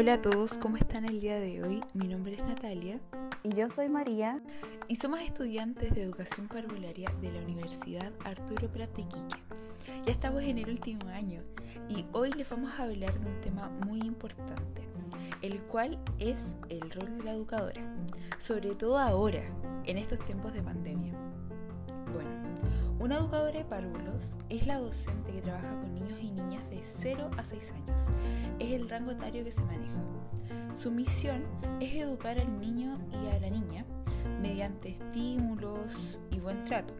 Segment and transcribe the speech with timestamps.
[0.00, 1.80] Hola a todos, ¿cómo están el día de hoy?
[1.92, 3.00] Mi nombre es Natalia.
[3.42, 4.40] Y yo soy María.
[4.86, 9.04] Y somos estudiantes de educación parvularia de la Universidad Arturo Prat de.
[10.06, 11.42] Ya estamos en el último año
[11.88, 14.82] y hoy les vamos a hablar de un tema muy importante,
[15.42, 17.82] el cual es el rol de la educadora,
[18.38, 19.42] sobre todo ahora,
[19.84, 21.27] en estos tiempos de pandemia.
[23.00, 27.30] Una educadora de párvulos es la docente que trabaja con niños y niñas de 0
[27.36, 28.02] a 6 años.
[28.58, 30.02] Es el rango etario que se maneja.
[30.78, 31.44] Su misión
[31.78, 33.84] es educar al niño y a la niña
[34.42, 36.92] mediante estímulos y buen trato.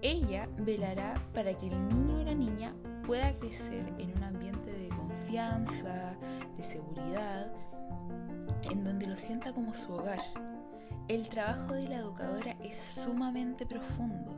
[0.00, 2.74] Ella velará para que el niño y la niña
[3.06, 6.16] pueda crecer en un ambiente de confianza,
[6.56, 7.52] de seguridad,
[8.68, 10.20] en donde lo sienta como su hogar.
[11.08, 14.32] El trabajo de la educadora es sumamente profundo,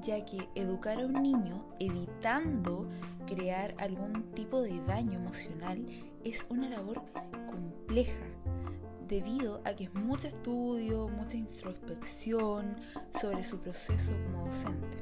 [0.00, 2.88] ya que educar a un niño evitando
[3.26, 5.86] crear algún tipo de daño emocional
[6.24, 7.02] es una labor
[7.46, 8.26] compleja
[9.08, 12.76] debido a que es mucho estudio, mucha introspección
[13.20, 14.98] sobre su proceso como docente.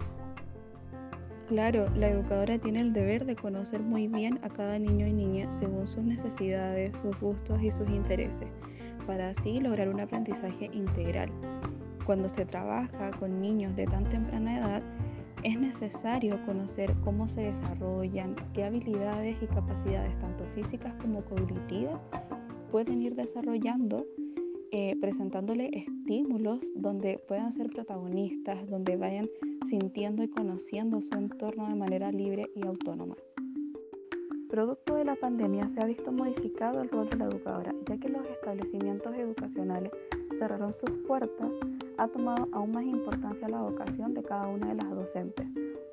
[1.47, 5.50] Claro, la educadora tiene el deber de conocer muy bien a cada niño y niña
[5.59, 8.48] según sus necesidades, sus gustos y sus intereses,
[9.09, 11.31] para así lograr un aprendizaje integral.
[12.05, 14.83] Cuando se trabaja con niños de tan temprana edad,
[15.42, 21.98] es necesario conocer cómo se desarrollan, qué habilidades y capacidades, tanto físicas como cognitivas,
[22.70, 24.05] pueden ir desarrollando,
[24.73, 29.27] eh, presentándole estímulos donde puedan ser protagonistas, donde vayan
[29.70, 33.17] sintiendo y conociendo su entorno de manera libre y autónoma.
[34.59, 38.09] Producto de la pandemia se ha visto modificado el rol de la educadora, ya que
[38.09, 39.92] los establecimientos educacionales
[40.37, 41.53] cerraron sus puertas,
[41.97, 45.47] ha tomado aún más importancia la vocación de cada una de las docentes,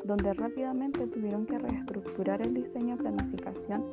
[0.04, 3.84] donde rápidamente tuvieron que reestructurar el diseño y planificación,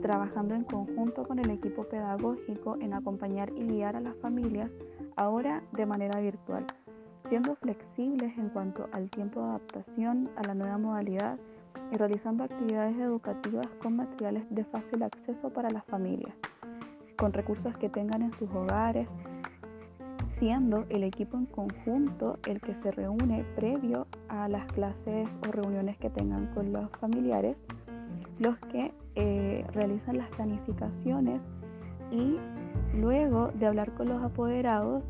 [0.00, 4.70] trabajando en conjunto con el equipo pedagógico en acompañar y guiar a las familias,
[5.16, 6.64] ahora de manera virtual,
[7.28, 11.40] siendo flexibles en cuanto al tiempo de adaptación a la nueva modalidad
[11.92, 16.34] y realizando actividades educativas con materiales de fácil acceso para las familias,
[17.16, 19.08] con recursos que tengan en sus hogares,
[20.38, 25.98] siendo el equipo en conjunto el que se reúne previo a las clases o reuniones
[25.98, 27.56] que tengan con los familiares,
[28.38, 31.40] los que eh, realizan las planificaciones
[32.10, 32.36] y
[32.94, 35.02] luego de hablar con los apoderados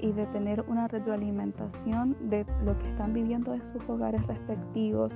[0.00, 5.12] y de tener una retroalimentación de lo que están viviendo en sus hogares respectivos,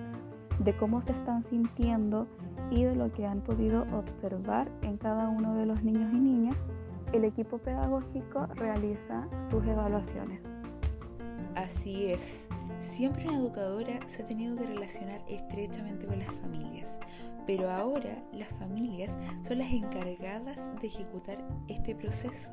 [0.64, 2.26] de cómo se están sintiendo
[2.70, 6.56] y de lo que han podido observar en cada uno de los niños y niñas,
[7.12, 10.40] el equipo pedagógico realiza sus evaluaciones.
[11.54, 12.46] Así es,
[12.82, 16.88] siempre una educadora se ha tenido que relacionar estrechamente con las familias,
[17.46, 19.12] pero ahora las familias
[19.46, 22.50] son las encargadas de ejecutar este proceso.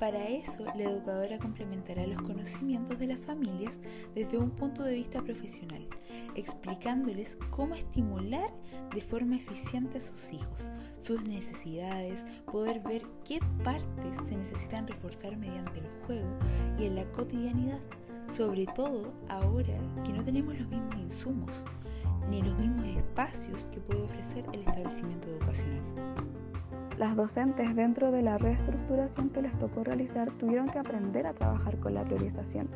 [0.00, 3.78] Para eso, la educadora complementará los conocimientos de las familias
[4.16, 5.86] desde un punto de vista profesional,
[6.34, 8.50] explicándoles cómo estimular
[8.94, 10.70] de forma eficiente a sus hijos,
[11.00, 16.28] sus necesidades, poder ver qué partes se necesitan reforzar mediante el juego
[16.78, 17.80] y en la cotidianidad,
[18.36, 21.50] sobre todo ahora que no tenemos los mismos insumos
[22.30, 25.82] ni los mismos espacios que puede ofrecer el establecimiento educacional.
[26.98, 31.78] Las docentes dentro de la reestructuración que les tocó realizar tuvieron que aprender a trabajar
[31.78, 32.68] con la priorización.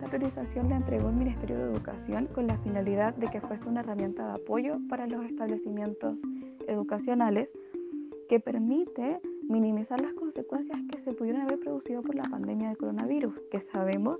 [0.00, 3.80] Esta priorización la entregó el Ministerio de Educación con la finalidad de que fuese una
[3.80, 6.16] herramienta de apoyo para los establecimientos
[6.66, 7.50] educacionales
[8.26, 13.34] que permite minimizar las consecuencias que se pudieron haber producido por la pandemia de coronavirus,
[13.50, 14.18] que sabemos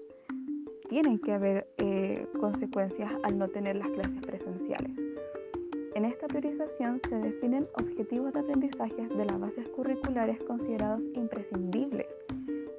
[0.91, 4.93] tienen que haber eh, consecuencias al no tener las clases presenciales.
[5.95, 12.07] En esta priorización se definen objetivos de aprendizaje de las bases curriculares considerados imprescindibles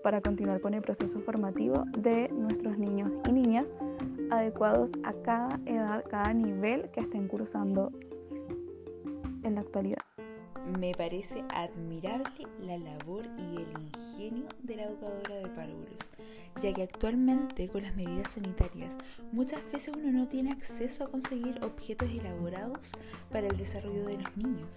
[0.04, 3.66] para continuar con el proceso formativo de nuestros niños y niñas
[4.30, 7.92] adecuados a cada edad, cada nivel que estén cursando
[9.44, 10.00] en la actualidad.
[10.80, 15.98] Me parece admirable la labor y el ingenio de la educadora de párvulos,
[16.62, 18.94] ya que actualmente con las medidas sanitarias
[19.32, 22.80] muchas veces uno no tiene acceso a conseguir objetos elaborados
[23.32, 24.70] para el desarrollo de los niños.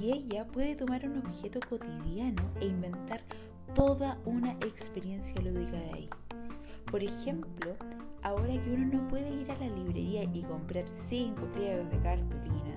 [0.00, 3.22] Y ella puede tomar un objeto cotidiano e inventar
[3.74, 6.10] toda una experiencia lúdica de ahí.
[6.90, 7.74] Por ejemplo,
[8.22, 12.74] ahora que uno no puede ir a la librería y comprar cinco pliegos de cartulina,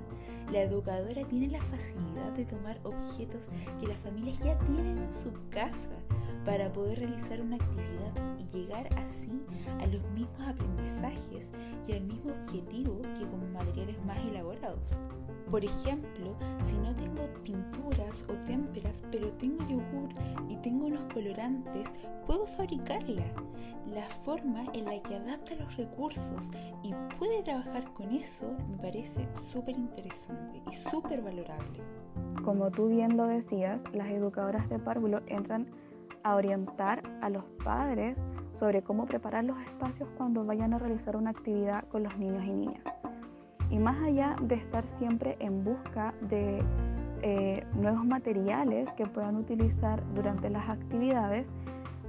[0.51, 3.47] la educadora tiene la facilidad de tomar objetos
[3.79, 5.97] que las familias ya tienen en su casa
[6.45, 9.31] para poder realizar una actividad y llegar así
[9.79, 11.47] a los mismos aprendizajes
[11.87, 14.79] y al mismo objetivo que con material materiales más elaborados.
[15.49, 16.35] Por ejemplo,
[16.65, 19.65] si no tengo tinturas o témperas, pero tengo
[21.31, 21.89] colorantes,
[22.25, 23.23] puedo fabricarla.
[23.87, 26.49] La forma en la que adapta los recursos
[26.83, 31.81] y puede trabajar con eso me parece súper interesante y súper valorable.
[32.45, 35.67] Como tú bien lo decías, las educadoras de párvulo entran
[36.23, 38.15] a orientar a los padres
[38.59, 42.51] sobre cómo preparar los espacios cuando vayan a realizar una actividad con los niños y
[42.51, 42.83] niñas.
[43.69, 46.63] Y más allá de estar siempre en busca de
[47.21, 51.45] eh, nuevos materiales que puedan utilizar durante las actividades,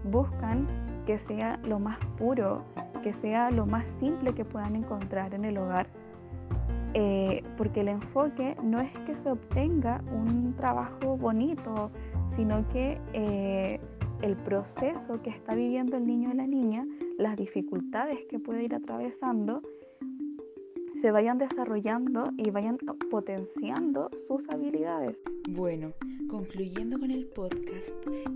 [0.05, 0.67] buscan
[1.06, 2.64] que sea lo más puro,
[3.03, 5.87] que sea lo más simple que puedan encontrar en el hogar.
[6.94, 11.91] Eh, porque el enfoque no es que se obtenga un trabajo bonito,
[12.37, 13.81] sino que eh,
[14.23, 16.87] el proceso que está viviendo el niño y la niña,
[17.19, 19.62] las dificultades que puede ir atravesando,
[21.02, 22.78] se vayan desarrollando y vayan
[23.10, 25.19] potenciando sus habilidades.
[25.49, 25.93] Bueno,
[26.31, 27.90] concluyendo con el podcast,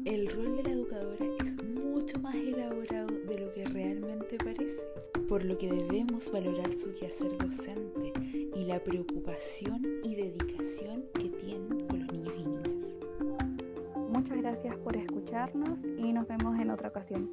[0.05, 4.83] el rol de la educadora es mucho más elaborado de lo que realmente parece,
[5.29, 8.13] por lo que debemos valorar su quehacer docente
[8.57, 12.97] y la preocupación y dedicación que tienen con los niños y niñas.
[14.13, 17.31] Muchas gracias por escucharnos y nos vemos en otra ocasión.